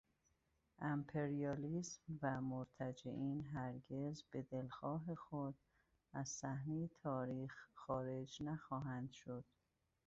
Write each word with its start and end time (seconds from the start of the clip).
امپریالیسم 0.81 2.01
و 2.21 2.41
مرتجعین 2.41 3.41
هرگز 3.43 4.23
بدلخواه 4.33 5.15
خود 5.15 5.55
از 6.13 6.29
صحنهٔ 6.29 6.87
تاریخ 7.03 7.53
خارج 7.73 8.41
نخواهند 8.43 9.11
شد. 9.11 9.45